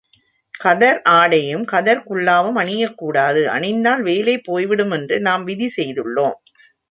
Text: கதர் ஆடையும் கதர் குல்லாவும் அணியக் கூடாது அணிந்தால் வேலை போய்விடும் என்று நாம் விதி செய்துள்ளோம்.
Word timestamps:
கதர் 0.59 1.01
ஆடையும் 1.11 1.65
கதர் 1.65 2.01
குல்லாவும் 2.07 2.57
அணியக் 2.61 2.95
கூடாது 2.95 3.49
அணிந்தால் 3.49 4.01
வேலை 4.01 4.37
போய்விடும் 4.39 4.91
என்று 4.91 5.19
நாம் 5.19 5.43
விதி 5.43 5.71
செய்துள்ளோம். 5.77 6.37